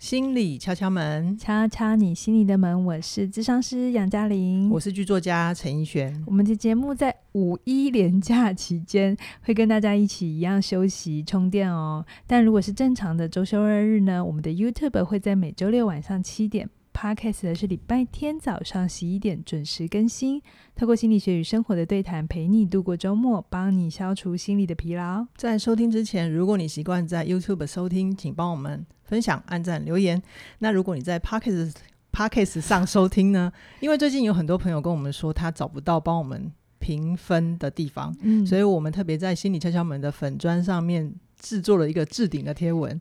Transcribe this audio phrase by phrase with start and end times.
[0.00, 2.86] 心理敲敲门，敲敲你心里的门。
[2.86, 6.24] 我是智商师杨嘉玲，我是剧作家陈奕璇。
[6.26, 12.02] 我们的节目在五一连假期间会跟大家一起一样休息充电哦。
[12.26, 16.70] 但如果是正常的周休二日呢，我们的 YouTube 会在每周六晚上七点。
[16.94, 20.40] Podcast 的是礼拜天早上十一点准时更新，
[20.74, 25.26] 透过心理学与生活的对谈，陪你度过周末，帮你消除心理的疲劳。
[25.36, 30.22] 在收听之前，如果你习惯在 YouTube 收听，请帮我们分享、按赞、留言。
[30.60, 31.74] 那如果你在 Podcast
[32.14, 33.52] Podcast 上收听呢？
[33.80, 43.00] 因为最近有很多朋友跟我们说，他找不到帮我们评分的地方，嗯，所以我们特别在心理敲敲门的粉砖上面制作了一个置顶的贴文。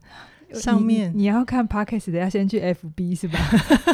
[0.53, 3.37] 上面你，你要看 Podcast 的，要先去 FB 是吧？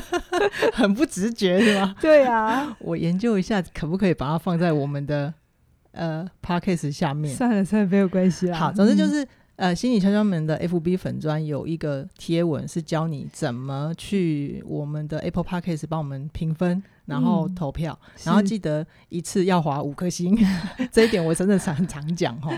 [0.72, 1.94] 很不直觉是吧？
[2.00, 5.34] 对啊，我研究一下，可不可以把它放在我们的
[5.92, 7.36] 呃 Podcast 下面？
[7.36, 8.58] 算了算了，没有关系啦。
[8.58, 16.84] 好，总之就是、嗯、呃，心理敲敲门的 FB 粉砖有一个贴文，是教你怎么去我们的 Apple Podcast 帮我们评分。
[17.06, 20.38] 然后投票，嗯、然后记得一次要划五颗星，
[20.92, 22.52] 这一点我真的是很常讲哈。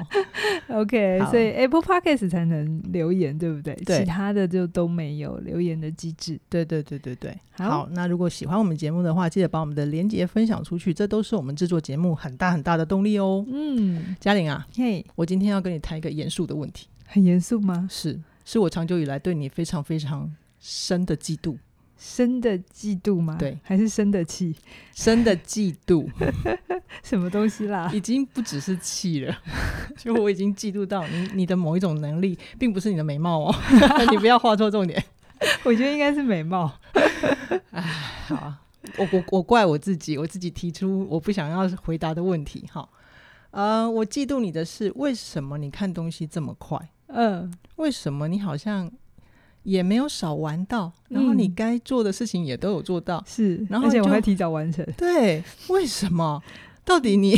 [0.70, 3.74] OK，所以 Apple Podcast 才能留言，对不对？
[3.86, 6.40] 对，其他的就都没有留言的机制。
[6.50, 7.38] 对对对对对。
[7.52, 13.46] 好，好，那如果喜欢我们节目的话，记得把我们的连接分享出去，这都是我们制作节目很大很大的动力哦。
[13.48, 16.88] 嗯，嘉玲啊，嘿，我今天要跟你谈一个严肃的问题。
[17.06, 17.88] 很严肃吗？
[17.90, 21.56] 是，是我长久以来对你非常非常深的嫉妒。
[21.98, 23.36] 生的嫉妒吗？
[23.40, 24.56] 对，还是生的气？
[24.94, 26.08] 生的嫉妒，
[27.04, 27.90] 什么东西啦？
[27.94, 29.36] 已经不只是气了，
[29.98, 33.56] 就我已经嫉妒到你，你的某一种能力，并不是你的美貌哦，
[34.12, 35.04] 你不要画错重点。
[35.64, 36.72] 我觉得应该是美貌。
[37.72, 38.62] 哎，好啊，
[38.98, 42.66] 我我我怪我自己，我自己提出我不想要回答的问题。
[42.72, 42.88] 哈，
[43.52, 46.80] 呃，我嫉妒你的是为什么你看东西这么快？
[47.08, 48.92] 嗯，为什么你好像？
[49.68, 54.86] 也没有少玩到，然后你该做的事情也都有做到，是，然后而且我还提早完成。
[54.96, 56.42] 对，为什么？
[56.86, 57.38] 到底你？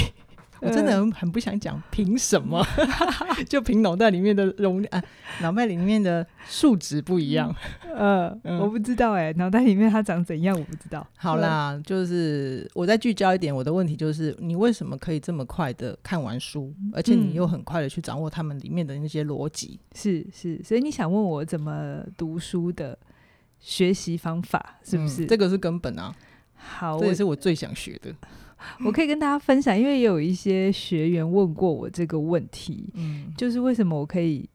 [0.62, 2.66] 我真的很很不想讲，凭什么？
[3.48, 5.04] 就凭脑袋里面的容量，
[5.42, 7.54] 脑袋里面的数值不一样。
[7.96, 11.06] 呃，嗯、我不知道哎、欸，脑袋里面它长怎样，我不知道。
[11.18, 19.80] 好啦，就是我再聚焦一点，我的问题就是，你为什么可以这么快的看完书，而且你又很快的去掌握他们里面的那些逻辑？
[19.96, 22.98] 是是，所以你想问我怎么读书的
[23.60, 25.26] 学习方法，是不是？
[25.26, 26.14] 嗯、这个是根本啊。
[26.56, 28.14] 好，这也是我最想学的。
[28.86, 34.48] 我可以跟大家分享，因为也有一些学员问过我这个问题，嗯，就是为什么我可以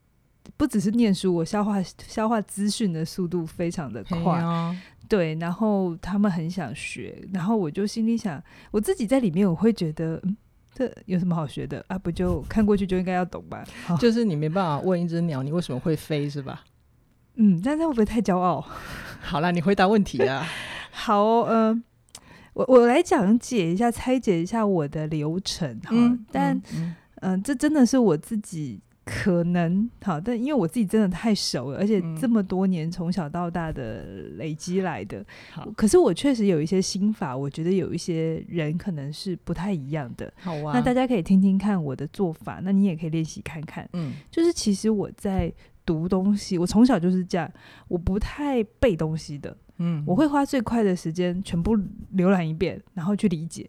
[0.56, 4.76] 不只是念书，我消化消化资讯的速度非常的快，哦、
[5.08, 10.36] 对，然后他们很想学，然后我就心里想，我自己在里面我会觉得，嗯，
[10.74, 11.98] 这有什么好学的啊？
[11.98, 13.64] 不就看过去就应该要懂吧？
[13.98, 16.62] 就是你没办法问一只鸟，你为什么会飞，是吧？
[17.36, 18.64] 嗯，但这会不会太骄傲？
[19.20, 20.46] 好啦，你回答问题啊。
[20.92, 21.82] 好、哦，嗯、呃。
[22.54, 34.04] 我我来讲解一下，拆解一下我的流程哈，嗯、但嗯、呃，这真的是我自己可能好，但因为我自己真的太熟了，而且这么多年从小到大的
[34.36, 35.18] 累积来的，
[35.58, 40.32] 嗯、可是我确实有一些心法，我觉得有一些人可能是不太一样的。
[40.38, 43.88] 好啊，那大家可以听听看我的做法，那你也可以练习看看。
[43.94, 45.52] 嗯，就是其实我在
[45.84, 47.50] 读东西，我从小就是这样，
[47.88, 49.54] 我不太背东西的。
[49.78, 51.76] 嗯，我会花最快的时间全部
[52.16, 53.68] 浏览一遍，然后去理解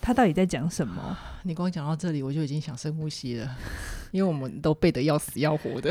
[0.00, 1.16] 他到底在讲什么。
[1.44, 3.56] 你光讲到这里，我就已经想深呼吸了，
[4.12, 5.90] 因为我们都背得要死要活的。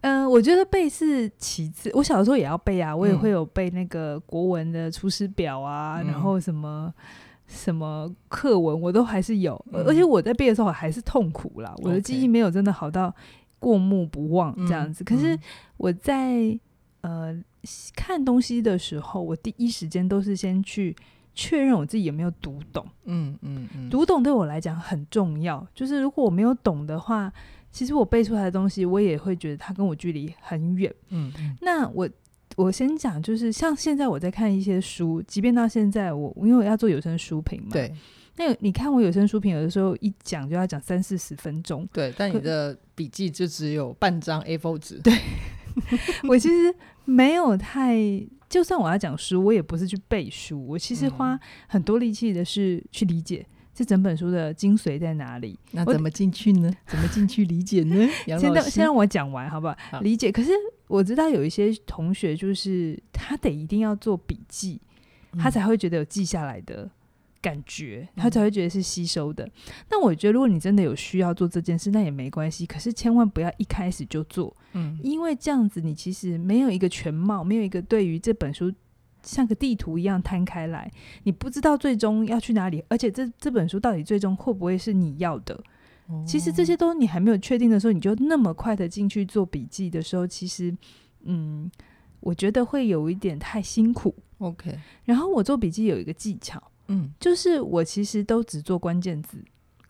[0.00, 6.92] 嗯、 呃，我觉得背是其次，我小时候也要背啊，我也会有背那个国文的《出师表》啊，嗯、然后什么
[7.46, 13.14] 什么课文我都还是有，嗯、而且我在背的时候还是痛苦啦，我的记忆没有真的好到
[13.58, 15.02] 过目不忘这样子。
[15.02, 15.38] 嗯、可是
[15.76, 16.58] 我在
[17.08, 17.42] 呃。
[17.94, 20.96] 看东西的时候，我第一时间都是先去
[21.34, 22.86] 确认我自己有没有读懂。
[23.04, 25.66] 嗯嗯嗯，读懂对我来讲很重要。
[25.74, 27.30] 就是如果我没有懂的话，
[27.70, 30.90] 其实我背出来的东西，我也会觉得它跟我距离很远。
[31.10, 32.08] 嗯嗯，那我
[32.56, 37.92] 我先讲，就是像现在我在看一些书，即便到现在我因为我要做有声书评嘛，对。
[38.36, 41.86] 那你看我有声书评，有的时候一讲就要讲三四十分钟。
[41.92, 45.00] 对，但你的笔记就只有半张 A4 纸。
[45.00, 45.12] 对。
[46.28, 47.96] 我其实没有太，
[48.48, 50.66] 就算我要讲书，我也不是去背书。
[50.66, 55.58] 我其实花很多力气的是去理解这整本书的精髓在哪里。
[55.72, 56.72] 那怎么进去呢？
[56.86, 58.08] 怎么进去理解呢？
[58.38, 59.76] 先让先让我讲完好不好？
[59.90, 60.32] 好，理解。
[60.32, 60.50] 可是
[60.86, 64.80] 我知道有一些同学，就是他得一定要做笔记，
[65.38, 66.90] 他才会觉得有记下来的
[67.48, 69.42] 感觉，他才会觉得是吸收的。
[69.46, 69.50] 嗯、
[69.90, 72.66] 那我觉得，如果你真的有需要做这件事，那也没关系。
[72.66, 78.70] 可是千万不要一开始就做，嗯，因为这样子你其实没有一个全貌，没有一个对于这本书
[79.22, 80.90] 像个地图一样摊开来，
[81.22, 85.58] 你不知道最终要去哪里，而且这这本书到底最终会不会是你要的？
[86.08, 90.76] 哦、其实这些都你还没有确定的时候，你就那么快的进去做笔记的时候，其实，
[91.22, 91.70] 嗯，
[92.20, 94.14] 我觉得会有一点太辛苦。
[94.38, 96.62] OK，然后我做笔记有一个技巧。
[96.88, 99.38] 嗯，就是我其实都只做关键字，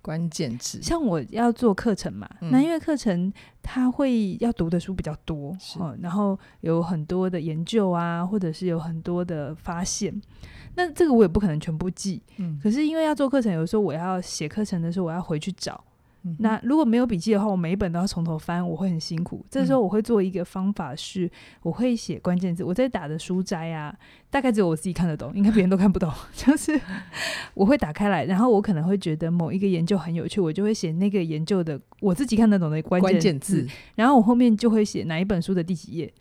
[0.02, 0.82] 关键字。
[0.82, 10.20] 像我要做课程嘛，嗯、那因为课程它会要读的书比较多，是、嗯，然后有很多的研究啊，或者是有很多的发现，
[10.74, 12.22] 那这个我也不可能全部记。
[12.36, 15.82] 嗯，可是因为要做课程，有时候我要写课程的时候，我要回去找。
[16.38, 19.44] 那如果没有笔记的话，我每一本都要从头翻，我会很辛苦。
[19.50, 21.30] 这时候我会做一个方法是，
[21.62, 22.62] 我会写关键字。
[22.62, 23.94] 我在打的书摘啊，
[24.30, 26.12] 大概只有我自己看得懂，应该别人都看不懂。
[26.34, 26.80] 就是
[27.54, 36.12] 我会打开来，然后我可能会觉得某一个研究很有趣，我就会写那个研究的我自己看得懂的关键字，然后我后面就会写哪一本书的第几页。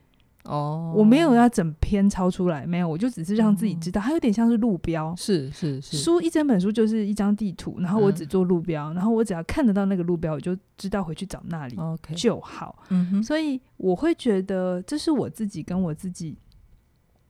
[0.47, 11.77] 哦，我没有要整篇抄出来，没有，我就只是让自己知道，它有点像是路标，是是是，书一整本书就是一张地图，然后我只做路标，然后我只要看得到那个路标，我就知道回去找那里
[12.15, 12.83] 就好。
[12.89, 16.37] 嗯哼，所以我会觉得这是我自己跟我自己，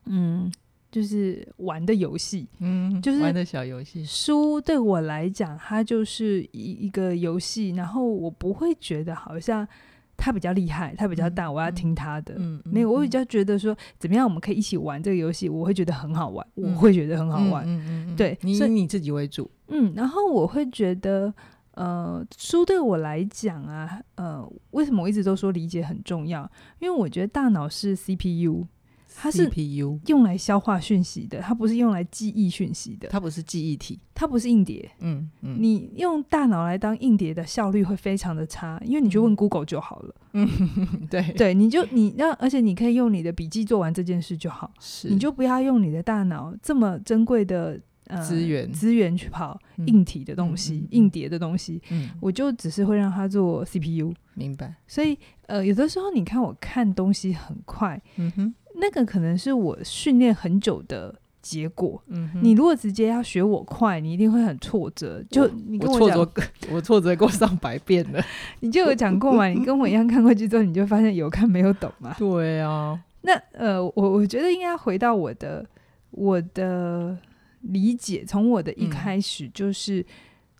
[0.06, 0.52] 嗯，
[0.92, 4.06] 就是玩的游戏，嗯，就是玩的小游戏。
[4.06, 9.68] 书对我来讲，它就是一一个游戏，然后我不会觉得好像。
[10.18, 12.36] 他比较厉害，他比较大，嗯、我要听他的。
[12.38, 17.64] 嗯，没有，我比较觉得说，怎么样我们可以一起玩这个游戏，我会觉得很好玩，嗯、我会觉得很好玩。
[17.66, 19.50] 嗯嗯，嗯对，你以你自己为主。
[19.68, 21.34] 嗯，然后我会觉得，
[21.76, 26.50] 呃，书对我来讲啊，呃，为什么我一直都说理解很重要？
[26.80, 28.66] 因为我觉得大脑是 CPU。
[29.20, 29.50] 它是
[30.06, 33.10] 用来消化讯息的，它不是用来记忆讯息的。
[33.10, 34.92] 它不是记忆体，它不是硬碟。
[35.00, 40.16] 嗯嗯，你用大脑来当硬碟的效率会非常的差，因为你去问 Google 就好了。
[40.34, 40.48] 嗯，
[41.10, 44.72] 对对，你就你让，而且你可以用你的笔记做完这件事就好。
[44.80, 51.82] 是，你就不要用你的大脑这么珍贵的呃资源资源去跑硬体的东西、硬碟的东西。
[51.90, 54.14] 嗯，我就只是会让它做 CPU。
[54.36, 54.76] 明白。
[54.86, 55.18] 所以
[55.48, 58.00] 呃，有的时候你看我看东西很快。
[58.18, 58.54] 嗯哼。
[58.80, 62.02] 那个可能是我训练很久的结果。
[62.08, 65.24] 嗯，你如果直接要学我快，你一定会很挫折。
[65.30, 66.28] 就你跟我讲，
[66.72, 68.24] 我挫折过上百遍了。
[68.62, 69.48] 你就有讲过嘛？
[69.48, 72.16] 你跟我一样看过去之后，你就发现有看没有懂嘛？
[72.20, 73.02] 对啊。
[73.22, 75.66] 那呃，我我觉得应该回到我的
[76.12, 77.18] 我的
[77.62, 80.06] 理解，从我的一开始就是，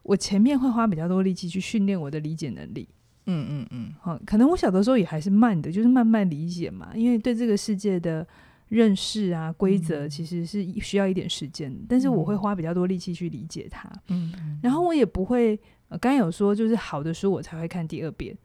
[0.04, 2.90] 我前面会花比较多力气去训练我的理解能力。
[3.28, 6.90] 嗯嗯嗯，好，可能我小的时候也还是慢的，就是慢慢理解嘛。
[6.96, 8.26] 因为对这个世界的
[8.70, 11.72] 认识啊、规则，其实是需要一点时间。
[11.72, 13.88] 嗯、但是我会花比较多力气去理解它。
[14.08, 15.60] 嗯，嗯，然后我也不会，
[15.90, 18.36] 呃，刚有说，就是好的书我才会看第二遍。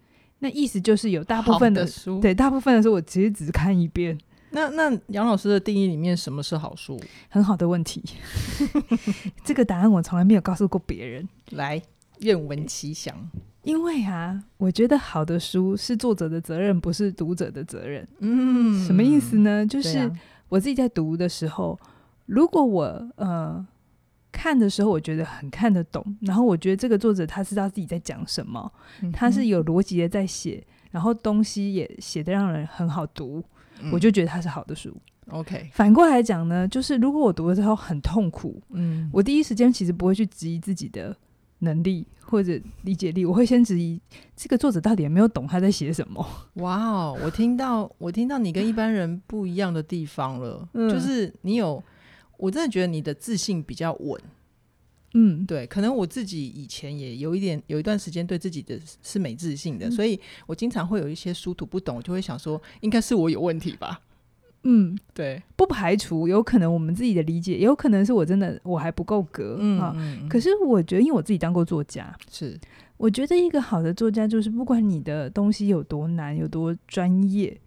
[0.40, 4.19] 那意思就是有大部分的，的书，对，大部分的书我其实只看一遍。
[4.50, 7.00] 那那杨老师的定义里面，什么是好书？
[7.28, 8.02] 很好的问题，
[9.44, 11.26] 这个答案我从来没有告诉过别人。
[11.52, 11.81] 来，
[12.19, 13.31] 愿闻其详。
[13.62, 18.06] 因为啊，我觉得好的书是作者的责任，不是读者的责任。
[18.19, 19.64] 嗯，什么意思呢？
[19.64, 20.11] 就是
[20.49, 21.88] 我自己在读的时候，啊、
[22.26, 22.85] 如果我
[23.17, 23.64] 呃
[24.32, 33.44] 看的时候，我觉得很看得懂，然后我觉得这个作者他知道自己在讲什么，嗯、他是有逻辑的在写，然后东西也写得让人很好读，
[33.81, 34.93] 嗯、我就觉得他是好的书。
[35.29, 41.16] OK，反过来讲呢，就是如果我读了之后很痛苦，嗯，我第一时间其实不会去质疑自己的。
[41.62, 44.00] 能力或者理解力，我会先质疑
[44.37, 46.25] 这个作者到底有没有懂他在写什么。
[46.54, 51.83] 哇哦，我听到我听到你跟一般人不一样的地方了，嗯、就是你有，
[52.37, 54.21] 我真的觉得你的自信比较稳。
[55.14, 64.00] 嗯，对，可能我自己以前也有一点，有一段时间对自己的是没自信的，嗯、所以我经常会有一些书读不懂，我就会想说，应该是我有问题吧。
[64.64, 69.57] 嗯，对，不排除有可能我们自己的理解，也有可能是我真的我还不够格。
[69.59, 72.59] 嗯，嗯，嗯，可是我觉得，因为我自己当过作家，是
[72.97, 77.61] 我觉得一个好的作家就是，不管你的东西有多难，有多专业。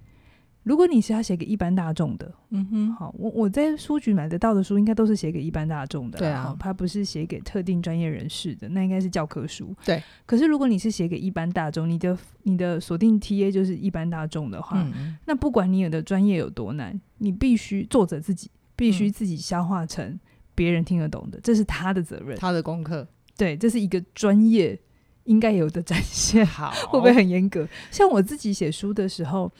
[0.65, 9.75] 如果你是要写给一般大众的，嗯哼，好，我我在书局买得到的书，应该都是写给一般大众的，对啊，它不是写给特定专业人士的，那应该是教科书。
[9.85, 20.19] 对，可是如果你是写给一般大众，你的你的锁定 TA 就是一般大众的话，嗯、那不管你有的专业有多难，你必须作者自己必须自己消化成
[20.55, 23.07] 别人听得懂的，嗯、这是他的责任，他的功课。
[23.37, 24.79] 对，这是一个专业
[25.25, 26.43] 应该有的展现。
[26.43, 27.67] 好， 会不会很严格？
[27.91, 29.51] 像我自己写书的时候。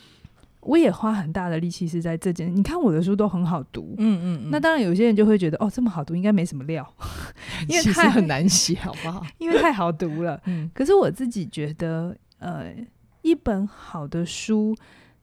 [0.65, 2.53] 我也花很大的力气是在这件。
[2.53, 4.49] 你看我的书都很好读，嗯嗯嗯。
[4.51, 6.85] 那当然有些人就会觉得，哦，这么好读，应该没什么料，
[7.69, 9.25] 因为太很难写， 好不好？
[9.37, 10.41] 因为太好读了。
[10.45, 10.69] 嗯。
[10.73, 12.73] 可是我自己觉得，呃，
[13.21, 14.75] 一本好的书，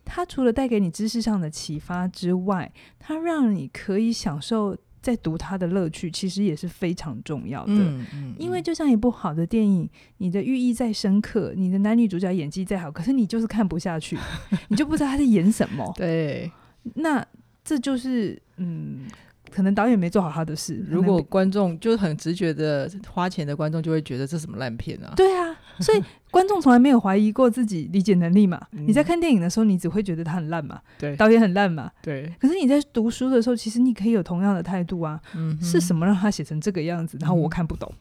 [0.05, 4.77] 它除了带给你知识上的启发之外，它让你可以享受。
[5.03, 7.75] 在读它的乐趣，其实也是非常重要的。
[7.75, 14.17] 嗯嗯、因为就像一部好的电影，你的寓意再深刻，你的男女主角演技再好，可是你就是看不下去，
[14.69, 15.93] 你就不知道他在演什么。
[15.97, 16.51] 对，
[16.95, 17.23] 那
[17.63, 19.09] 这就是嗯。
[19.51, 20.83] 可能导演没做好他的事。
[20.89, 25.13] 如果观众就是很直觉的花钱的观众，就会觉得这什么烂片啊？
[25.15, 28.61] 对啊， 所以观众从来没有怀疑过自己理解能力嘛。
[28.73, 30.81] 嗯、你在看电影的时候，你只会觉得他很烂嘛？
[30.99, 31.91] 对，导演很烂嘛？
[32.03, 32.33] 对。
[32.41, 35.21] 可是你在读书的时候，其实你可以有同样的态度啊。
[35.35, 35.61] 嗯。
[35.61, 37.17] 是什么让他写成这个样子？
[37.21, 37.93] 然后我看不懂。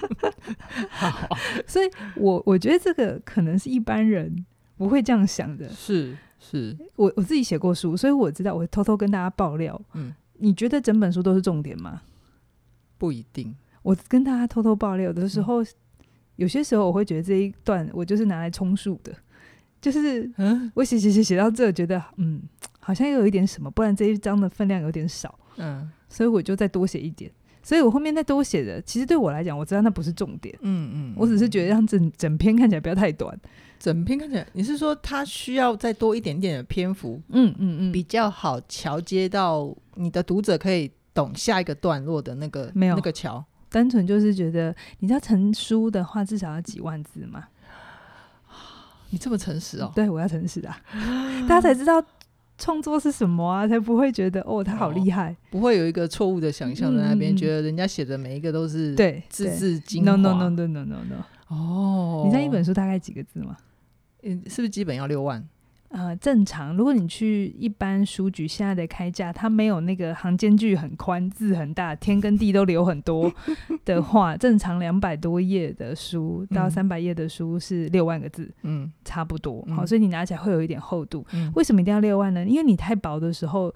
[0.90, 4.44] 好，所以我我觉得这个可能是一般人
[4.76, 5.68] 不会这样想的。
[5.70, 9.80] 是是，我我自己写过书，所以我知道，我偷偷跟大家爆料。
[9.94, 10.14] 嗯。
[10.42, 12.00] 你觉得整本书都是重点吗？
[12.96, 13.54] 不一定。
[13.82, 15.66] 我跟大家偷偷爆料的时候，嗯、
[16.40, 19.12] 有些时候我会觉得这一段我就是拿来充数的，
[19.78, 22.40] 就是嗯，我写写写写到这，觉得嗯，
[22.78, 27.30] 好像又有一点什么，不然这一章的分量有点少，嗯，所以我就再多写一点。
[27.62, 33.38] 所以我后面再多写的，其实对我来讲，我知道那不是重点，嗯嗯，我只是觉得让整整篇看起来不要太短。
[33.78, 42.94] 整篇看起来，你是说它需要再多一点点的篇幅，嗯嗯嗯，比较好桥接到你的读者可以懂下一个段落的那个没有。
[42.94, 47.44] 那个桥，单纯就是觉得你知道成书的话至少要几万字吗？
[49.10, 49.90] 你这么诚实哦？
[49.94, 50.76] 对，我要诚实的啊，
[51.48, 52.04] 大家才知道
[52.58, 60.12] 创作是什么啊，才不会觉得哦他好厉害，不会有一个错误的想象在那边，觉得人家写的每一个都是对字字精华。
[60.12, 61.24] No no no no no no no。
[61.48, 63.56] 哦，你知道一本书大概几个字吗？
[64.22, 65.44] 嗯，是不是基本要六万？
[65.90, 73.32] 呃，正常，如果你去一般书局，现在的开价，它没有那个行间距很宽、字很大、天跟地都留很多
[73.84, 79.66] 的话，正常两百多页的书到三百页的书是六万个字，嗯，差不多。
[79.74, 81.26] 好，所以你拿起来会有一点厚度。
[81.32, 82.44] 嗯，为什么一定要六万呢？
[82.44, 83.74] 因为你太薄的时候，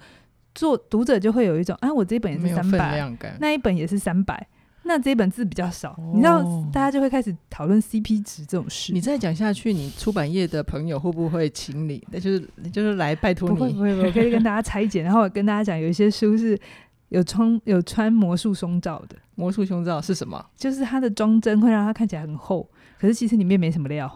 [0.54, 4.46] 做读者就会有一种，啊，我这本也是三百，那一本也是三百。
[4.84, 8.92] 那这本字比较少，哦、你知道，大家就会开始讨论 CP 值这种事。
[8.92, 12.06] 你再讲下去，你出版业的朋友会不会请你？
[12.10, 13.56] 那就是就是来拜托你。
[13.56, 16.58] 不会不会，我可以跟大家拆解，然后我跟大家讲，有一些书是
[17.08, 19.16] 有穿有穿魔术胸罩的。
[19.34, 20.44] 魔术胸罩是什么？
[20.56, 22.68] 就是它的装帧会让它看起来很厚。
[22.98, 24.06] 可是其实里面没什么料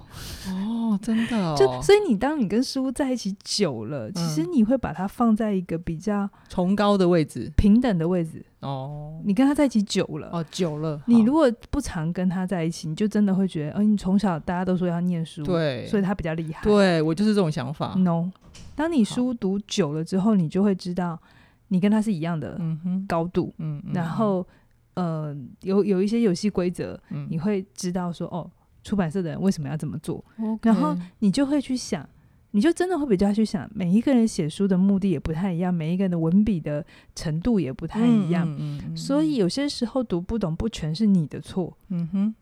[0.48, 1.54] 哦，真的哦。
[1.58, 9.20] 就所以你当你跟书在一起久了，嗯、其实你会把它放在一个比较崇高的位置、平等的位置哦。
[9.24, 11.02] 你跟他在一起久了哦，久了。
[11.06, 16.62] 你如果不常跟他在一起，你就真的会觉得，哦，你从小大家都说要念书，对，所以他比较厉害。
[16.62, 17.94] 对，我就是这种想法。
[17.96, 18.30] No，
[18.74, 21.20] 当你书读久了之后，你就会知道
[21.68, 22.58] 你跟他是一样的
[23.06, 23.52] 高度。
[23.58, 24.46] 嗯，然后
[24.94, 28.50] 呃，有有一些游戏规则，你会知道说哦。
[28.88, 30.58] 出版社的人为什么要这么做？Okay.
[30.62, 32.08] 然后你就会去想，
[32.52, 36.82] 你就真的会比较去想，每一个人写书的目的也不太一样，每一个人的文笔的
[37.14, 41.76] 程度也不太一样，嗯嗯嗯、所以有些时候读不懂不全是你的错。
[41.88, 42.34] 嗯哼，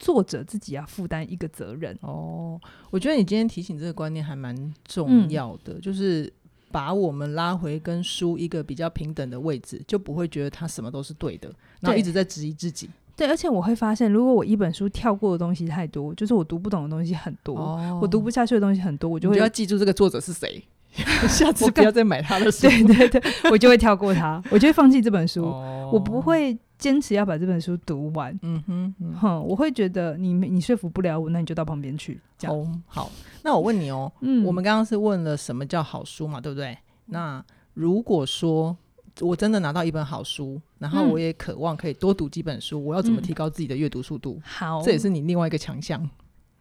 [0.00, 1.96] 作者自己要负担一个责任。
[2.00, 6.32] 哦，我觉得你今天提醒这个观念还蛮重要的，嗯、就是
[6.72, 12.90] 把我们拉回跟书一个比较平等的位置，就不会觉得他什么都是对的，然后一直在质疑自己。
[13.16, 20.62] 对，而且我会发现，如果我一本书跳过的东西太多，就是我读不懂的东西很多，哦、我读不下去的东西很多，我就会就要记住这个作者是谁，
[21.26, 22.68] 下次不要再买他的书。
[22.68, 28.38] 对对对，我就会跳过他，我就会放弃这本书，哦、我不会坚持要把这本书读完。
[28.42, 32.20] 嗯哼，嗯哼，我会觉得你你说服不了我，那你就到旁边去。
[32.36, 33.10] 这样、哦、好，
[33.42, 36.76] 那我问你哦，嗯，我们刚刚是问了什么叫好书嘛，对不对？
[37.06, 37.42] 那
[37.72, 38.76] 如果说。
[39.20, 42.78] 我真的拿到一本好书，然后我也渴望可以多读几本书。
[42.78, 44.40] 嗯、我要怎么提高自己的阅读速度？
[44.44, 46.08] 好，这也是你另外一个强项。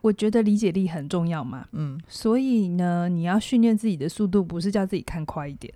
[0.01, 1.67] 我觉得理解力很重要嘛。
[1.71, 5.74] 嗯，所以呢，你要训练自己的速度，不是叫自己看快一点，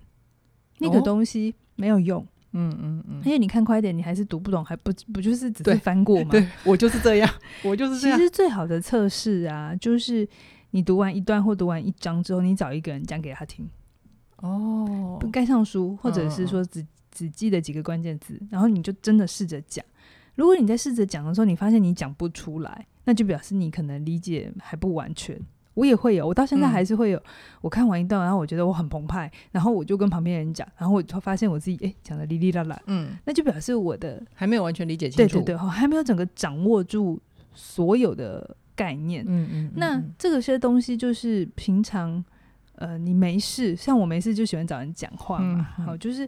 [0.78, 2.26] 那个东西没有用。
[2.52, 6.30] 嗯嗯嗯，因为你看快一点，你还是读不懂，还不不就是只是翻过吗？
[6.30, 7.30] 对，对，我就是这样，
[7.62, 8.18] 我就是这样。
[8.18, 10.28] 其实最好的测试啊，就是
[10.70, 13.68] 你读完一段或读完一章之后，你找一个人讲给他听。
[14.42, 19.84] 哦，不盖上书，或者是说只、嗯、只记得几个关键字，然后你就真的试着讲。
[20.34, 25.38] 如果你在试着讲的时候，你发现你讲不出来，那就表示你可能理解还不完全。
[25.74, 27.18] 我也会有，我到现在还是会有。
[27.18, 27.22] 嗯、
[27.60, 37.20] 我看完一段，然后我觉得我很澎湃，然后我就跟旁边人讲，然后我就发现我自己哎讲的哩哩啦啦，嗯，那就表示我的还没有完全理解清楚，对对对，还没有整个掌握住
[37.54, 39.24] 所有的概念。
[39.24, 42.24] 嗯嗯，嗯嗯，那这个些东西就是平常。
[42.80, 46.26] 呃，你没事，像我没事就喜欢找人讲话嘛，好，就是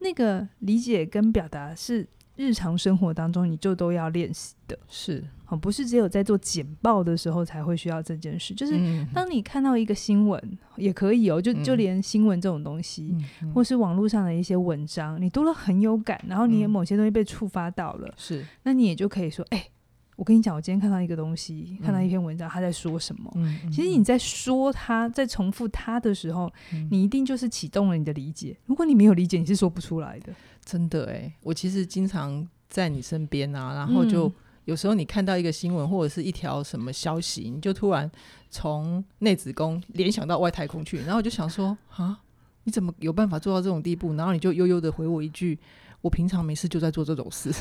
[0.00, 2.06] 那个理解跟表达是
[2.36, 8.78] 日常生活当中你就都要练习的，是，好，不是只有在做简报的时候才会需要这件事，就是
[9.14, 13.16] 当你看到一个新闻也可以哦，就就连新闻这种东西，
[13.54, 19.70] 或是网络上的一些文章，你读了很有感，然后你也某些东西被触发到了，是，那你也就可以说，哎、欸。
[20.16, 23.30] 我跟你讲，我今天看到一个东西，看到一篇文章，他在说什么？
[23.34, 28.56] 嗯嗯、其实你在说他，在重复他的时候，嗯、你一定就是启动了你的理解。
[28.66, 30.32] 如果你没有理解，你是说不出来的。
[30.64, 34.32] 真的哎，我其实经常在你身边啊，然后就
[34.64, 38.10] 有时候你看到一个新闻或者是一条什么消息，你就突然
[38.50, 42.20] 从内子宫联想到外太空去，然后我就想说 啊，
[42.62, 44.14] 你怎么有办法做到这种地步？
[44.14, 45.58] 然后你就悠悠的回我一句：
[46.00, 47.52] 我平常没事就在做这种事。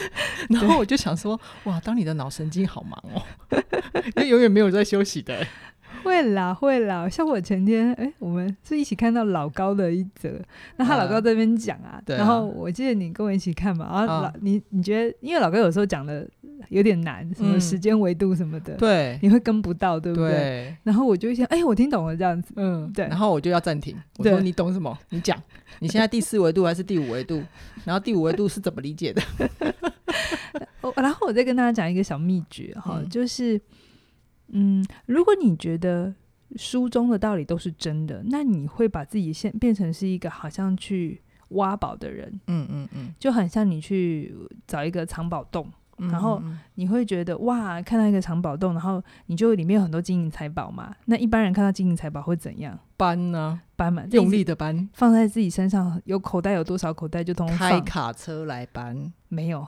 [0.50, 3.22] 然后我就想说，哇，当你的脑神经好忙哦，
[4.16, 5.44] 因为永远没有在休息的。
[6.02, 7.08] 会啦，会啦。
[7.08, 10.40] 像我前天，哎，我们是一起看到老高的一则，
[10.76, 16.28] 那他老高在那边讲啊，然后我记得你跟我一起看嘛，然后老你你觉得，因为老高有时候讲的
[16.68, 20.76] 有点难，什么时间维度什么的，对，你会跟不到，对不对？
[20.82, 23.06] 然后我就想，哎，我听懂了这样子，嗯，对。
[23.06, 24.96] 然后我就要暂停，我说你懂什么？
[25.10, 25.40] 你讲，
[25.80, 27.42] 你现在第四维度还是第五维度？
[27.84, 29.22] 然后第五维度是怎么理解的？
[30.96, 33.60] 然后我再跟大家讲一个小秘诀哈，就是，
[34.48, 36.14] 嗯，如果你觉得
[36.56, 41.20] 书中的道理都是真的，那你会把自己现变成是一个好像去
[41.50, 44.34] 挖宝的人，嗯嗯嗯，就很像你去
[44.66, 46.42] 找一个藏宝洞，然后
[46.74, 50.94] 你会觉得哇，看到一个藏宝洞，然后你就里面有很多金银财宝嘛。
[51.06, 52.78] 那一般人看到金银财宝会怎样？
[52.96, 53.60] 搬呢？
[53.76, 59.12] 搬嘛，用力的搬，放在自己身上，有口袋有多少口袋就通开卡车来搬。
[59.28, 59.66] 没有，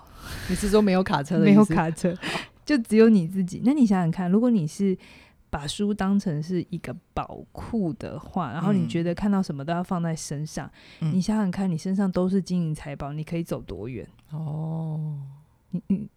[0.49, 1.45] 你是说没有卡车的？
[1.47, 2.15] 没有卡车，
[2.65, 3.63] 就只有你自己。
[3.65, 4.97] 那你想想看，如果你是
[5.51, 10.71] 把书当成是一个宝库的话，然后你觉得看到什么都要放在身上，
[11.01, 14.07] 嗯、你想想看，你身上都是金银财宝，你可以走多远？
[14.31, 15.19] 哦，
[15.71, 16.09] 你你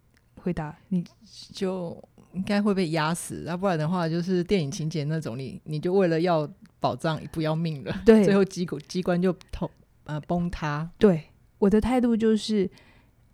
[0.42, 1.04] 回答，你
[1.52, 1.96] 就
[2.32, 6.48] 应该会被压死，要不然的话就是电影情节那种，你你就为了要
[6.80, 9.70] 宝藏不要命了，对，最后机机关就崩
[10.04, 10.90] 呃崩塌。
[10.98, 11.24] 对，
[11.58, 12.70] 我的态度就是。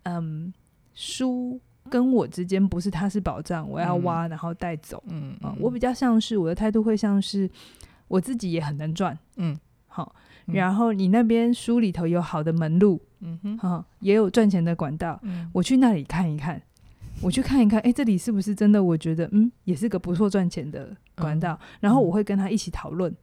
[0.05, 0.51] 嗯，
[0.95, 5.03] 书跟我之间不是它是宝藏，我要挖然后带走。
[5.09, 7.51] 嗯，我比较像是我的态度会像是
[8.07, 9.19] 我自己也很能赚。
[9.37, 9.55] 嗯，
[9.87, 10.15] 好，
[10.47, 16.63] 然后你那边书里头有好的门路，嗯哼，好，也有赚钱的管道，嗯，我去那里看一看，
[17.23, 18.83] 我去看一看，哎，这里是不是真的？
[18.83, 21.59] 我觉得，嗯，也是个不错赚钱的管道。
[21.81, 23.15] 然后我会跟他一起讨论，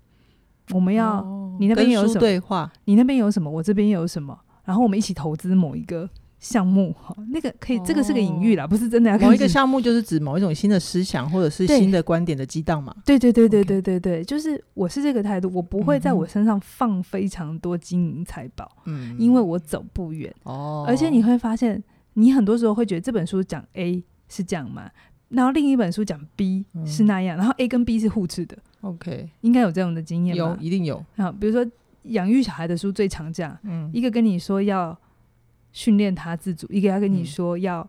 [0.72, 1.26] 我们要
[1.60, 6.10] 你那边有什么对话，你那边有什么，我这边有什么，然后我们一起投资某一个。
[6.38, 9.28] 项目哈，那个可以，这个是个隐喻啦，不是真的要看。
[9.28, 12.94] 某一个项目就是指某一种新的思想或者是新的观点的激荡嘛？
[13.04, 20.86] 对对对对对对对，就是我是这个态度，我不会在我身上放非常多金银财宝，嗯，因为我走不远哦。
[20.88, 21.82] 而且你会发现，
[22.16, 24.92] 你很多时候会觉得这本书讲 A 是这样嘛，
[25.30, 28.58] 然后另一本书讲 B 是那样，然后 A 跟 B 是互斥的。
[28.82, 30.42] OK，应该有这样的经验吧？
[30.42, 31.06] 有，一定有。
[31.16, 31.66] 啊，比如说
[32.04, 35.00] 养育小孩的书最常讲，嗯，一个跟你说要。
[35.76, 37.82] 训练他自主，一个要跟你说要、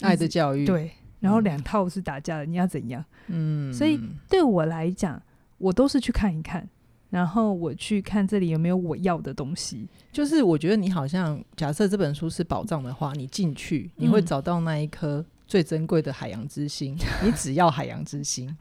[0.00, 0.90] 嗯、爱的教育，对，
[1.20, 3.02] 然后两套是打架的，嗯、你要怎样？
[3.28, 5.22] 嗯，所以对我来讲，
[5.56, 6.68] 我都是去看一看，
[7.10, 9.86] 然后我去看这里有没有我要的东西。
[10.10, 18.56] 就是我觉得你好像，假设这本书是宝藏的话，你进去你会找到那一颗最珍贵的海洋之心，嗯、 你只要海洋之心，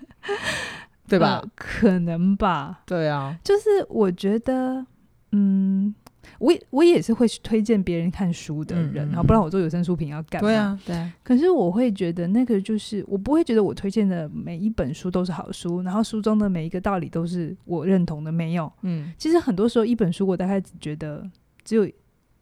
[1.07, 1.49] 对吧、呃？
[1.55, 2.81] 可能吧。
[2.85, 4.85] 对啊，就是我觉得，
[5.31, 5.95] 嗯。
[6.37, 10.47] 我我也是会去推荐别人看书的人，然后、不然我做有声书评要干嘛？
[10.47, 11.13] 对啊，对啊。
[11.23, 18.71] 可是我会觉得那个就是，我不会觉得我推荐的每一本书都是好书，然后书中的每一个道理都是我认同的，没有。
[18.83, 21.27] 嗯，其实很多时候一本书我大概只觉得
[21.63, 21.89] 只有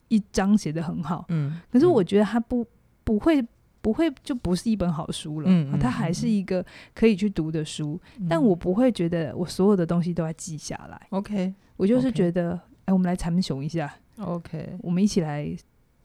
[0.10, 2.66] 一章写的很好，嗯，可是我觉得它不
[3.04, 3.44] 不会
[3.82, 11.08] 不会就不是一本好书了，嗯，它还是一个可以去读的书，嗯、但我不会觉得我所有的东西都要记下来。
[11.10, 12.60] OK，我就是觉得。
[12.88, 15.54] 哎，我们来参雄一下，OK，我们一起来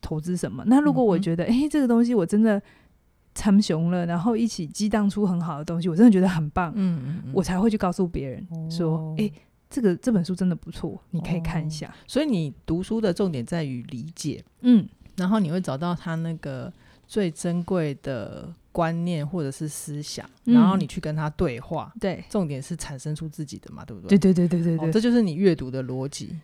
[0.00, 0.64] 投资什么？
[0.66, 2.60] 那如果我觉得，哎、嗯，这个东西我真的
[3.34, 9.30] 参雄了，然后一起激荡出很好的东西，我真的觉得很棒，嗯嗯，我才会去告诉别人说，哎、哦，
[9.70, 11.86] 这个这本书真的不错，你可以看一下。
[11.86, 14.84] 哦、所以你读书的重点在于理解，嗯，
[15.16, 16.72] 然后你会找到他那个
[17.06, 24.18] 最珍贵的观念或者是思想，嗯、然后你去跟他对话，对，重点是产生出自己的嘛，对不对？
[24.18, 26.36] 对对对对对对，哦、这就是你阅读的逻辑。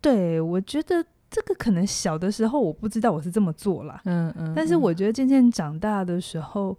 [0.00, 6.76] 对，我觉得这个可能小的时候我不知道我是这么做啦，嗯嗯，嗯，但是我觉得渐渐长大的时候，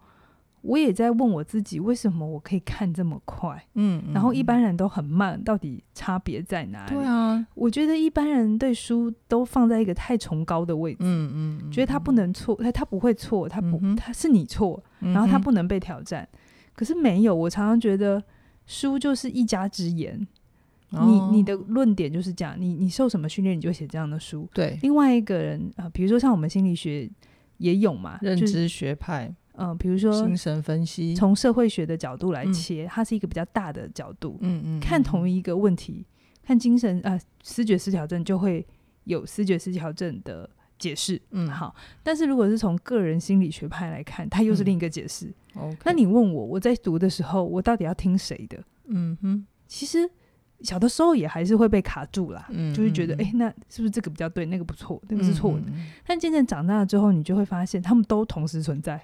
[0.61, 3.63] 我也在问我自己，为什么我可以看这么快？
[3.75, 6.93] 嗯，然后一般人都很慢，到底差别在哪里？
[6.93, 16.27] 对啊，我觉得一般人对书都放在一个太崇高的位置，嗯嗯，嗯，觉得他不能错，他他不会错，他不，嗯、他是你错，然后他不能被挑战。
[16.33, 16.37] 嗯、
[16.75, 18.21] 可是没有，我常常觉得
[18.65, 20.27] 书就是一家之言，
[20.91, 24.47] 哦、你你的论点就是这样，你你受什么训练，你就写这样的书。
[24.53, 27.09] 对，另外一个人啊、呃，比如说像我们心理学
[27.57, 29.33] 也有嘛，认知学派。
[29.53, 34.37] 嗯，比如说精神分析，从社会学的角度来切，嗯、它是一个比较大的角度。
[34.39, 36.05] 嗯嗯，看同一个问题，
[36.41, 38.65] 看精神呃视觉失调症就会
[39.03, 40.49] 有视觉失调症的
[40.79, 41.21] 解释。
[41.31, 41.75] 嗯，好。
[42.01, 45.31] 但是如果是从个人心理学派来看，它又是另一个解释。
[45.55, 48.57] 嗯、那你问我，我在读的时候，我到底要听谁的？
[48.87, 50.09] 嗯哼，其实
[50.63, 55.65] 小的时候也还是会被卡住啦，嗯、就会觉得，哎、欸，那是不是这个比较对，那个不错，那个是错的？
[55.67, 59.01] 嗯、但渐渐长大了之后，你就会发现，他们都同时存在。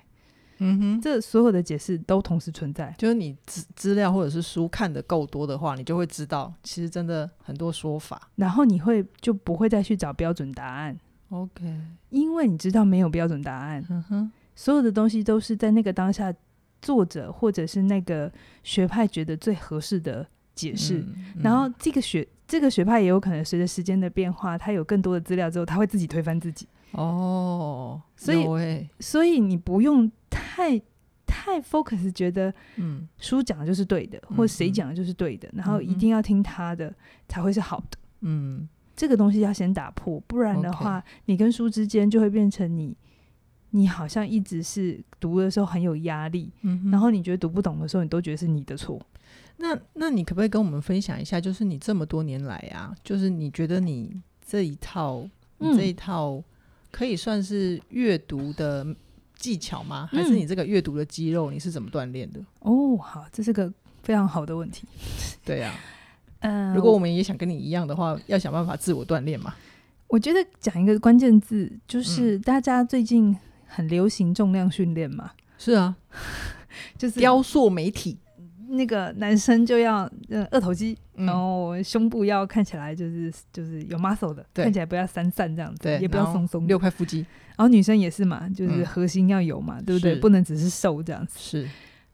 [0.60, 2.91] 嗯哼，这所有的解释都同时存在。
[2.98, 8.30] 就是你资资料或者是书看的够多的话，你就会知道，其实真的很多说法。
[8.38, 10.98] 然后你会就不会再去找标准答案。
[11.30, 13.86] OK，因为你知道没有标准答案。
[13.89, 16.34] 嗯哼，所有的东西都是在那个当下，
[16.82, 18.32] 作者或者是那个
[18.63, 20.26] 学派觉得最合适的
[20.58, 21.06] 解释。
[21.39, 26.67] 然后这个学这个学派也有可能随着时间的变化，他有更多的资料之后，他会自己推翻自己。
[26.91, 30.82] 哦，所以、欸、所以你不用太
[31.26, 36.93] 太 focus，觉得嗯，书讲的就是对的，嗯、或者谁讲的就是对的，嗯、然后一定要听他的
[37.28, 37.98] 才会是好的。
[38.22, 42.96] 嗯，这个东西要先打破，不然的话.你跟书之间就会变成你，
[43.71, 48.99] 你好像一直是读的时候很有压力，嗯，然后你觉得读不懂的时候，你都觉得是你的错。
[49.58, 55.27] 那那你可不可以跟我们分享一下，就是你这么多年来啊，就是你觉得你这一套，
[55.58, 56.36] 你这一套。
[56.36, 56.43] 嗯
[56.89, 58.88] 可以算是阅读的
[59.36, 60.10] 技巧吗？
[60.12, 62.39] 还是你这个阅读的肌肉，你是怎么锻炼的？
[62.39, 64.88] 嗯、哦，好，这是个非常好的问题。
[65.43, 65.75] 对呀、啊，
[66.39, 69.53] 嗯、 呃，如果我们也想跟你一样的话，要想办法自我锻炼嘛。
[70.08, 75.32] 我觉得讲一个关键字，就是大家最近很流行重量训练嘛。
[75.58, 75.95] 是啊，
[76.97, 78.17] 就是雕塑媒体。
[78.69, 86.67] 那个男生就要呃二头肌，嗯、然后胸部要看起来就是就是有 muscle 的，看起来不要散散这样子，也不要松松。
[86.67, 87.19] 六块腹肌，
[87.56, 90.17] 然后女生也是嘛，就是核心要有嘛，嗯、对不对？
[90.17, 91.39] 不能只是瘦这样子。
[91.39, 91.69] 是，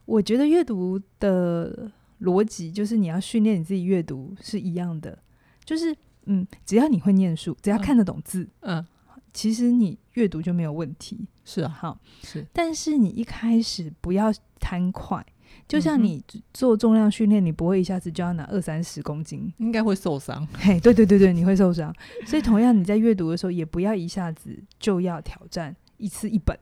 [0.05, 5.17] 我觉得阅读的逻辑就是你要训练你自己阅读是一样的，
[5.65, 8.85] 就是嗯，只要你会念书，只要看得懂字，嗯，嗯
[9.33, 11.28] 其实你阅读就没有问题。
[11.45, 15.26] 是啊，好是，但是你一开始不要贪快。
[15.67, 16.21] 就像你
[16.52, 20.45] 做重量训练，你不会一下子就要拿二三十公斤，应该会受伤。
[20.54, 21.93] 嘿，对对对对，你会受伤。
[22.26, 26.58] 所以同样你在阅读的时候，也不要一下子就要挑战一次一本，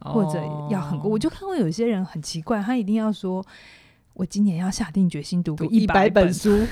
[0.00, 0.40] 哦、或者
[0.70, 1.10] 要很多。
[1.10, 3.44] 我就看过有些人很奇怪，他一定要说，
[4.14, 6.66] 我今年要下定决心读个一百本书。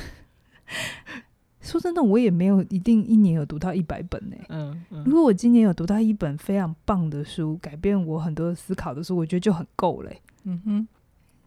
[1.60, 4.46] 说真的，我也没有一定一年有读到一百本呢、欸。
[4.48, 10.22] 嗯，嗯，如果我今年有读到一本非常棒的书，改变我很多思考的书，我觉得就很够嘞、欸。
[10.44, 10.88] 嗯哼。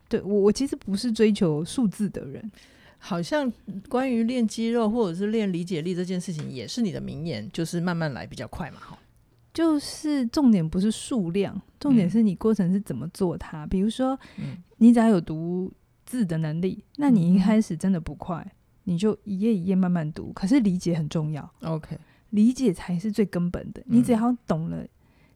[0.09, 2.51] 对我，我其实不是追求数字的人。
[2.99, 3.51] 好像
[3.89, 8.77] 关于练肌肉或者是练理解力这件事情，也是你的名言，就是慢慢来比较快嘛。
[8.79, 8.97] 哈，
[9.53, 13.65] 就是重点不是数量，重点是你过程是怎么做它。
[13.65, 14.17] 嗯、比如说，
[14.77, 15.69] 你只要有读
[16.05, 18.51] 字的能力，那你一开始真的不快，嗯、
[18.83, 20.31] 你就一页一页慢慢读。
[20.33, 21.97] 可是理解很重要，OK，
[22.31, 23.81] 理解才是最根本的。
[23.85, 24.85] 你只要懂了，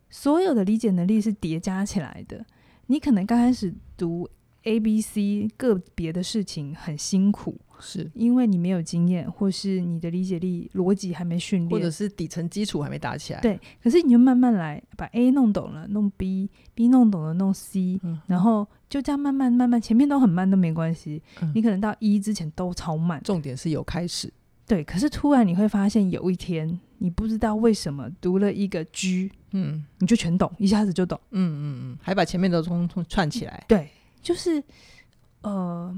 [0.10, 2.46] 所有的理解能力是叠加起来的。
[2.88, 4.30] 你可能刚开始读。
[4.64, 13.40] A、B、C 个别的事情很辛苦，是因为你没有经验，或是你的理解力、逻辑还没训练，或者是底层基础还没打起来。
[13.40, 23.22] 对，可是你就慢慢来，把 A 弄懂了，弄 B，B 弄懂了，弄 C，嗯，然后就这样慢慢慢慢，前面都很慢都没关系，嗯，你可能到一之前都超慢。
[23.24, 24.32] 重点是有开始，
[24.66, 24.84] 对。
[24.84, 33.90] 可是突然你会发现，有一天你不知道为什么读了一个 G，嗯，你就全懂，一下子就懂，嗯嗯嗯，还把前面都通通串起来，对。
[34.20, 34.62] 就是，
[35.42, 35.98] 呃，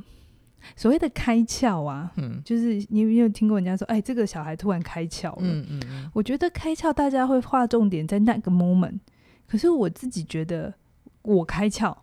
[0.75, 5.37] 所谓的开窍啊，嗯，就是你有没有听过人家说，哎，这个小孩突然开窍了？
[5.41, 6.11] 嗯嗯嗯。
[6.13, 8.99] 我觉得开窍，大家会画重点在那个 moment。
[9.47, 10.71] 可是我自己觉得，
[11.23, 11.95] 我开窍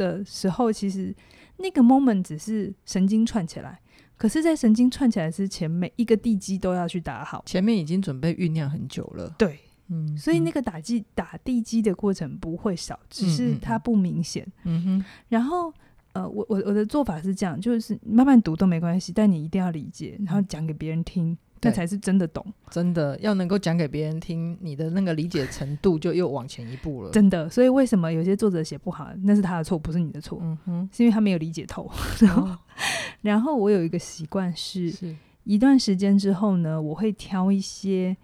[0.00, 1.14] 的时候，其实
[1.58, 3.78] 那个 moment 只是神经串起来。
[4.16, 7.42] 可是，在神经串起来之前，每一个地基都要去打好。
[7.46, 9.34] 前面已经准备酝酿很久了。
[9.36, 9.58] 对。
[9.88, 14.46] 嗯，所以那个打基打地基的过程不会少，只是它不明显。
[14.64, 15.04] 嗯哼。
[15.28, 15.72] 然后，
[16.12, 22.44] 呃，我我我的做法是这样，就是慢慢读都没关系，但你一定要理解，然后讲给别人听，那才是真的懂。
[22.70, 27.10] 真的要能够讲给别人听，你的那个理解程度就又往前一步了。
[27.10, 30.38] 真的，所以为什么有些作者写不好，那是他的错，不是你的错。
[30.40, 31.90] 嗯哼，是因为他没有理解透。
[32.20, 32.56] 然后，
[33.22, 38.16] 然后我有一个习惯是，是一段时间之后呢，我会挑一些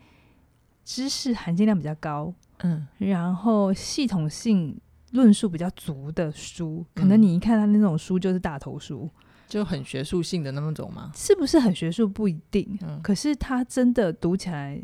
[0.85, 4.79] 知识含金量比较高，嗯，然后系统性
[5.12, 6.85] 论述比较足的书。
[6.94, 9.11] 可能你一看他那种书，就是大头书。
[9.48, 11.11] 就很学术性的那种吗？
[11.14, 14.80] 是不是很学术不一定，嗯、可是他真的读起来，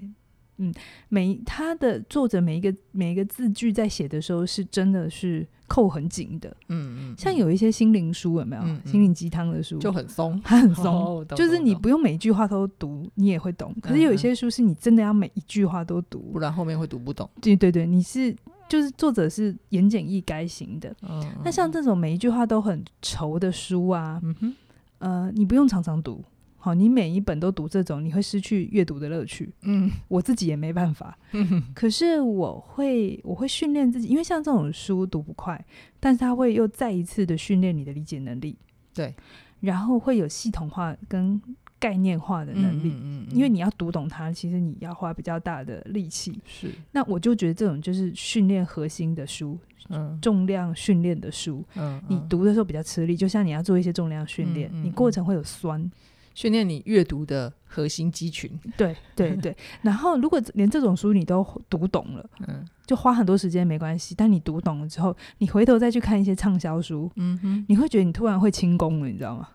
[0.59, 0.73] 嗯，
[1.09, 8.63] 每他的作者每一个每一个字句在写的时候是真的是扣很紧的，嗯嗯，像有一些心灵书有没有？
[8.63, 9.79] 嗯嗯、心灵鸡汤的书。
[9.79, 13.75] 就很松，它 很松， 哦、就是你不用每一句话都读，你也会懂。
[13.81, 17.29] 可是有一些书是你真的要每一句话都读，不然后面会读不懂。
[17.41, 18.37] 对对对，你是
[18.73, 24.55] 就是作者是言简意赅型的，嗯，那像这种每一句话都很稠的书啊，嗯哼。
[24.97, 26.25] 呃，你不用常常读，
[26.57, 29.53] 好，你每一本都读这种，你会失去阅读的乐趣。
[29.65, 31.19] 嗯， 我自己也没办法。
[31.33, 35.63] 嗯，可是我会，我会训练自己，因为像这种书读不快，
[36.01, 38.57] 但是它会又再一次的训练你的理解能力。
[38.95, 39.15] 对，
[39.61, 41.39] 然后会有系统化跟
[41.83, 42.91] 概念化的能力。
[42.91, 46.39] 嗯，嗯，嗯，因为你要读懂它，其实你要花比较大的力气。
[46.47, 49.59] 是，那我就觉得这种就是训练核心的书。
[49.89, 55.91] 嗯，重量训练的书，嗯，嗯，你读的时候比较吃力，就像你要做一些重量训练，你过程会有酸，
[56.35, 58.49] 训练你阅读的核心肌群。
[58.77, 69.49] 对对对， 然后如果连这种书你都读懂了，嗯，就花很多时间没关系，但你读懂了之后，你回头再去看一些畅销书，嗯哼，你会觉得你突然会轻功了，你知道吗？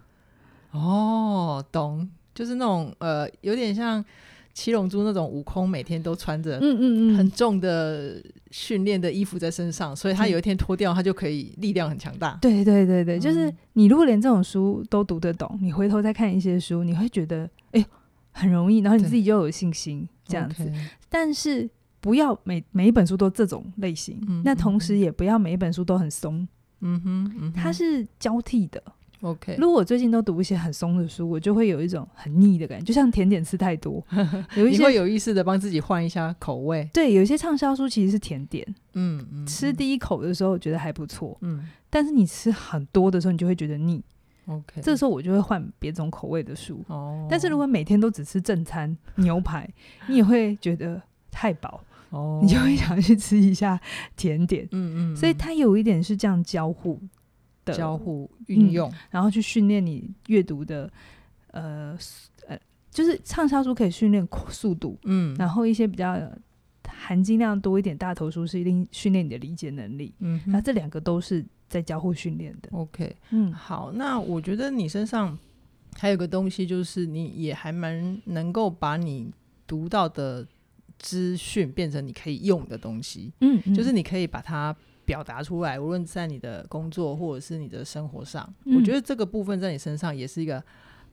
[0.77, 4.03] 哦，懂，就是那种呃，有点像。
[4.53, 12.35] 七龙珠那种悟空每天都穿着嗯嗯嗯很重的训练的衣服在身上，所以他有一天脱掉，他就可以力量很强大。
[12.41, 17.85] 对对对对，就是你如果连这种书都读得懂，你回头再看一些书，你会觉得哎
[18.31, 20.73] 很容易，然后你自己就有信心这样子。
[21.07, 21.69] 但是
[22.01, 26.47] 不要每每一本书都这种类型，那同时也不要每一本书都很松。
[26.81, 28.81] 嗯哼，它是交替的。
[29.21, 34.03] OK，如果我最近都读一些很松的书，我就会有一种很腻的感觉，就像甜点吃太多。
[34.55, 36.87] 有一些你会有意识的帮自己换一下口味。
[36.93, 38.65] 对，有一些畅销书其实是甜点。
[38.93, 41.37] 嗯嗯，吃第一口的时候觉得还不错。
[41.41, 44.03] 嗯，但是你吃很多的时候，你就会觉得腻。
[44.45, 46.83] OK，这时候我就会换别种口味的书。
[46.87, 49.67] 哦，但是如果每天都只吃正餐牛排，
[50.07, 51.01] 你也会觉得
[51.31, 51.83] 太饱。
[52.11, 53.77] 哦，你就会想去吃一下
[54.15, 54.65] 甜点。
[54.71, 56.97] 嗯嗯，所以它有一点是这样交互。
[57.73, 60.91] 交互运用、嗯，然后去训练你阅读的，
[61.51, 61.97] 呃
[62.47, 66.15] 呃，就是畅销书可以训练速度，嗯，然后一些比较
[66.87, 72.69] 含金量多一点大头书是一定训练你的理解能力，嗯，那这两个都是在交互训练的。
[72.71, 75.37] OK，嗯，好，那我觉得你身上
[75.95, 79.31] 还有个东西，就是你也还蛮能够把你
[79.65, 80.47] 读到的
[80.97, 84.75] 资讯变成你可以用的东西，嗯，嗯，就是你可以把它。
[85.07, 90.61] 表达出来，无论在你的工作或者是你的生活上，嗯、我觉得这个部分在你身上也是一个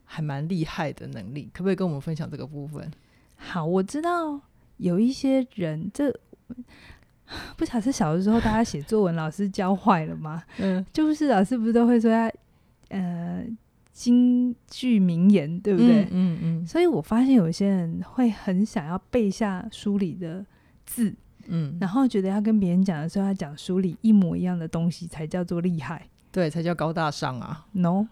[0.04, 1.48] 还蛮厉害的能力。
[1.52, 2.90] 可不可以跟我们分享这个部分？
[3.36, 4.40] 好，我知道
[4.78, 6.12] 有一些人，这
[7.56, 10.42] 不晓得是小的时候大家写作文老师教坏了吗？
[10.58, 12.32] 嗯，就是老师不是都会说他
[12.88, 13.46] 呃
[13.92, 16.02] 金句名言，对不对？
[16.04, 16.66] 嗯嗯，嗯。
[16.66, 20.44] 所以我发现有些人会很想要背下书里的
[20.84, 21.14] 字。
[21.48, 27.66] 嗯，然后觉得要跟别人讲的时候，要讲书里一模一样的东西才叫做厉害，对，才叫高大上啊。
[27.72, 28.06] No，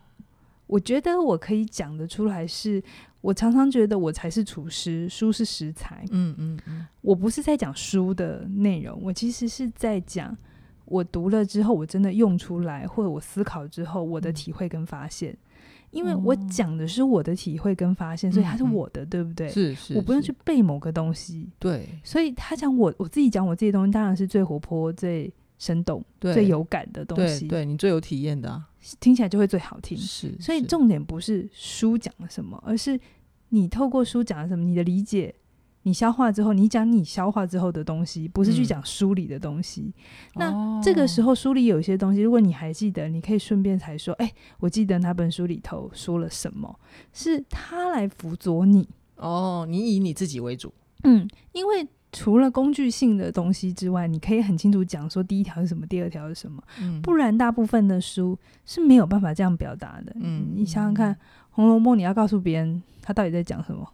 [0.66, 2.84] 我觉得我可以讲得出来是，是
[3.20, 6.04] 我常常觉得我才是厨师，书是食材。
[6.10, 10.36] 嗯嗯嗯，我不是在讲书的内容，我其实是在讲
[10.84, 15.32] 我读了之后，我真的用出来，或者我思考之后，我的体会跟发现。
[15.32, 15.38] 嗯
[15.92, 19.48] 因为我讲的是我的体会跟发现，嗯、所以它是我的，对不对？
[19.48, 21.48] 是是，我不用去背某个东西。
[21.58, 27.46] 对，所以他讲我，我自己讲我自己的东西，当然是最活泼、最生动、最有感的东西。
[27.46, 28.66] 对，对你最有体验的、啊，
[28.98, 29.96] 听起来就会最好听。
[29.96, 32.98] 是，所以重点不是书讲了什么，而是
[33.50, 35.34] 你透过书讲了什么，你的理解。
[35.84, 39.92] 你消化之后，你讲你消化之后的东西，不是去讲书里的东西。
[40.34, 46.78] 嗯、那这个时候书里有一些东西，如果你还记得，你可以顺便才说：“哎、欸，我记得那本书里头说了什么，
[47.12, 50.72] 是他来辅佐你。”哦，你以你自己为主。
[51.04, 56.62] 嗯，因为除了工具性的东西之外，你可以很清楚讲说第一条是什么，第二条是什么。
[56.80, 60.12] 嗯，不然大部分的书是没有办法这样表达的。
[60.20, 61.14] 嗯，你想想看，
[61.50, 63.88] 《红楼梦》你要告诉别人他到底在讲什么？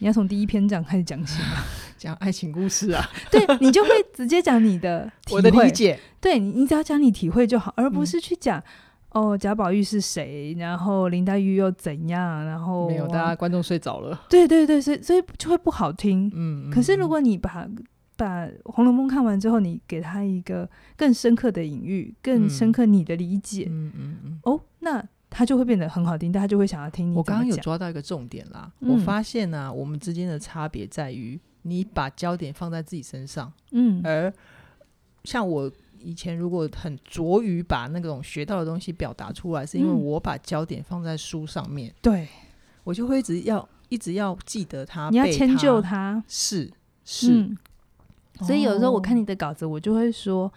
[0.00, 1.62] 你要从第一篇章开始讲起吗？
[1.98, 3.04] 讲爱情故事啊？
[3.30, 5.98] 对，你就会直接讲你的 体会，我的理解。
[6.18, 8.62] 对，你你只要讲你体会就好，而不是去讲、
[9.10, 10.56] 哦，贾宝玉是谁？
[10.58, 12.44] 然后林黛玉又怎样？
[12.46, 14.18] 然后没有，大家观众睡着了。
[14.30, 16.28] 对对对，所以所以就会不好听。
[16.34, 17.68] 嗯，嗯，可是如果你把
[18.16, 27.16] 把《红楼梦》看完之后，你给他一个更深刻的隐喻，更深刻你的理解，嗯嗯嗯，哦，那他就会变得很好听，大家就会想要听你。
[27.16, 34.32] 我刚刚有抓到一个重点啦，嗯、我发现呢、啊，我们之间的差别在于，你把焦点放在自己身上，嗯，而
[35.24, 35.72] 像我。
[36.02, 42.28] 以前如果很着于把那种学到的东西表达出来，是因为我把焦点放在书上面，对、嗯、
[42.84, 46.72] 我就会一直要一直要记得它，你要迁就它，是
[47.04, 47.58] 是、嗯。
[48.46, 50.50] 所以有时候我看你的稿子，我就会说，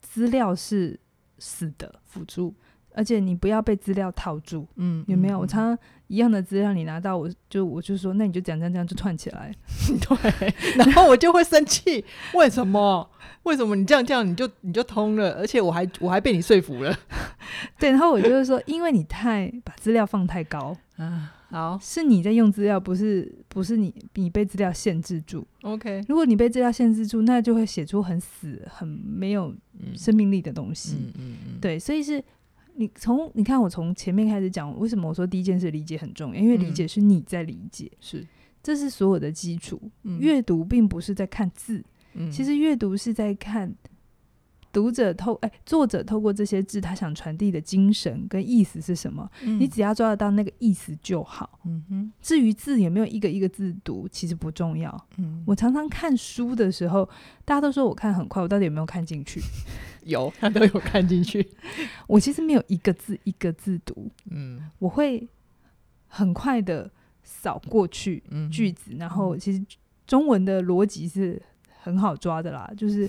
[0.00, 0.98] 资料是
[1.38, 2.00] 死的。
[2.04, 2.52] 辅助，
[2.94, 5.38] 而且你不要被资料套住，嗯，有没有？
[5.38, 9.54] 嗯、我常常一样的资料你拿到，我就我就说，那你就讲这样这样就串起来，
[9.86, 13.08] 对， 然后我就会生气，为什么？
[13.44, 15.32] 为什么你这样这样你就你就通了？
[15.32, 16.94] 而且我还我还被你说服了，
[17.78, 17.90] 对。
[17.90, 25.46] 然后我就是说，因为你太把资料放太高啊，好，是你在用资料，不是不是你你被资料限制住。
[25.62, 29.54] OK，如果你被资料限制住，那就会写出很死、很没有
[29.96, 30.96] 生命力的东西。
[30.96, 32.22] 嗯嗯嗯，对，所以是
[32.80, 36.40] 你从你看我从前面开始讲，为什么我说第一件事理解很重要？
[36.40, 38.26] 因为理解是你在理解，是
[38.62, 39.78] 这是所有的基础。
[40.18, 41.84] 阅读并不是在看字。
[42.14, 43.70] 嗯、其实阅读是在看
[44.72, 49.28] 读者透哎，作者透过这些字，他想传递的精神跟意思是什么？
[49.42, 51.58] 嗯、你只要抓得到那个意思就好。
[51.64, 55.06] 嗯哼，至于字有没有一个一个字读，其实不重要。
[55.16, 57.08] 嗯，我常常看书的时候，
[57.44, 59.40] 大家都说我看很快，我到底有没有看进去？
[60.04, 61.46] 有，他都有看进去。
[62.06, 64.10] 我其实没有一个字一个字读。
[64.30, 65.26] 嗯，我会
[66.06, 66.90] 很快的
[67.22, 69.60] 扫过去句子，嗯、然后其实
[70.06, 71.42] 中文的逻辑是。
[71.82, 73.08] 很好抓的啦，就是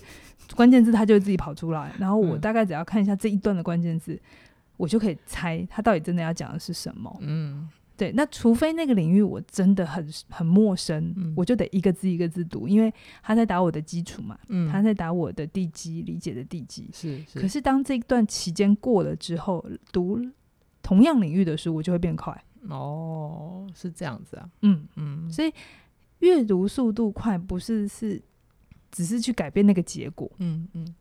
[0.56, 4.20] 关键字它就会自己跑出来，然后我大概只要看一下这一段的关键字，嗯、
[4.78, 7.16] 我就可以猜他到底真的要讲的是什么。
[7.22, 8.12] 嗯，对。
[8.14, 16.90] 那除非那个领域我真的很很陌生，嗯、我就得一个字一个字读，因为他在打我的基础嘛，嗯，他在打我的地基，理解的地基。
[16.94, 17.40] 是，是。
[17.40, 20.20] 可是当这一段期间过了之后，读
[20.82, 22.44] 同样领域的书，我就会变快。
[22.68, 24.50] 哦，是这样子啊。
[24.62, 25.32] 嗯嗯。
[25.32, 25.54] 所以
[26.20, 28.22] 阅读速度快不是是。
[28.92, 30.94] 只是去改变那个结果，嗯嗯，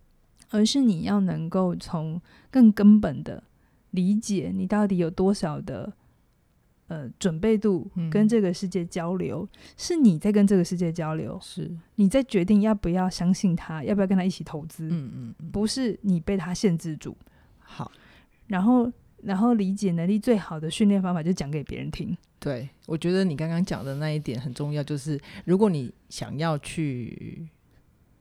[0.50, 3.42] 而是你要能够从更根本的
[3.90, 5.92] 理解你到底有多少的
[6.86, 17.16] 呃准备度，跟这个世界交流，嗯、是你在跟这个世界交流，是你在决定要不要相信他，要不要跟他一起投资，嗯嗯嗯，不是你被他限制住。
[17.58, 17.90] 好，
[18.46, 18.90] 然后
[19.22, 22.16] 然后理解能力最好的训练方法就讲给别人听。
[22.38, 27.48] 对，我觉得你刚刚讲的那一点很重要，就是如果你想要去。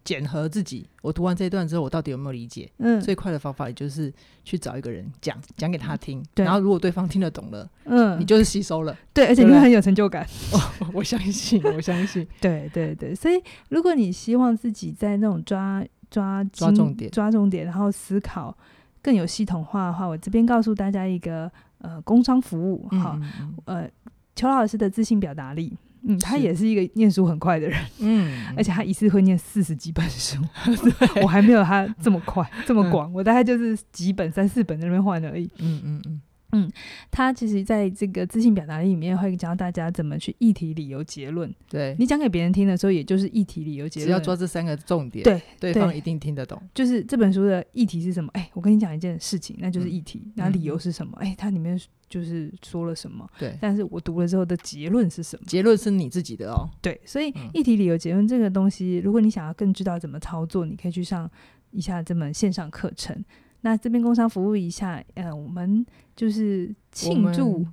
[0.09, 2.67] 检核自己，我读完这一段之后，我到底有没有理解？
[2.77, 4.11] 嗯，最快的方法也就是
[4.43, 6.25] 去找一个人讲，讲给他听。
[6.33, 8.97] 对，然后如果对方听得懂了，嗯，你就是吸收了。
[9.13, 10.25] 对，而且你会很有成就感。
[10.51, 10.59] 哦，
[10.95, 12.27] 我相信，我相信。
[12.41, 18.57] 对对对，所以如果你希望自己在那种抓抓抓重点、抓重点，然后思考
[19.03, 23.89] 更有系统化的话，我这边告诉大家一个呃工商服务哈，嗯嗯呃，
[24.35, 25.77] 邱老师的自信表达力。
[26.03, 30.41] 嗯，他也是一个念书很快的人，嗯， 而且他一次会念四十几本书，
[31.21, 36.21] 我还没有他这么快这么广，我大概就是几本三四本在那边换而已，嗯嗯嗯。
[36.51, 36.69] 嗯，
[37.12, 41.53] 他其实在这个自信表达力里面会教大家怎么去议题、理由、结论。
[41.69, 46.62] 对，你讲给别人听的时候，也就是议题、理由、结论，只要抓这三个重点，对，对方一定听得懂。
[46.73, 48.29] 就是这本书的议题是什么？
[48.33, 50.31] 哎，我跟你讲一件事情，那就是议题。
[50.35, 51.15] 那、嗯、理由是什么？
[51.19, 53.27] 哎，它里面就是说了什么？
[53.38, 53.55] 对。
[53.62, 55.45] 但是我读了之后的结论是什么？
[55.45, 56.67] 结论是你自己的哦。
[56.81, 61.29] 对，所以议题、理由、结论这个东西，如果你想要更知道怎么操作，你可以去上
[61.71, 63.23] 一下这门线上课程。
[63.62, 65.85] 那这边工商服务一下，呃，我们
[66.19, 67.65] 就是庆祝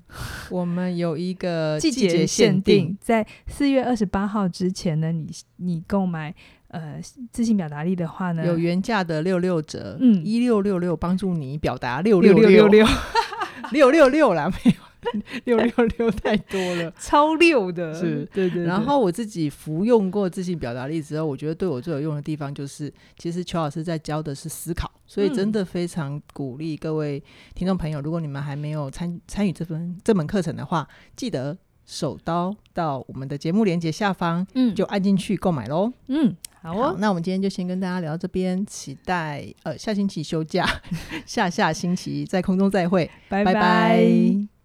[0.51, 2.97] 我们有一个 季节限定。
[3.01, 6.33] 在四月二十八号之前呢你你购买
[6.69, 7.01] 呃
[7.33, 10.25] 自信表达力的话呢有原价的六六折嗯。
[10.25, 12.21] 一六六六帮助你表达六。
[12.21, 12.87] 六六六六。
[13.73, 14.86] 六六六啦没有。
[15.45, 18.65] 六六六太多了， 超六的，是对，对对。
[18.65, 27.23] 然后我自己服用过自信表达力之后，我觉得对我最有用的地方就是，其实邱老师在教的是思考，所以真的非常鼓励各位
[27.55, 36.97] 听众朋友，如果你们还没有参参与这份这门课程的话，记得手刀到我们的节目连接下方，嗯，就按进去购买喽，嗯，好哦好。
[36.99, 40.67] 那我们今天就先跟大家聊到这边，期待呃下星期休假，
[41.25, 43.55] 下下星期在空中再会，拜拜。
[43.55, 44.56] 拜拜。